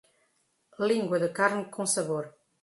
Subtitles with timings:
[0.91, 2.29] Lingua de carne com sabor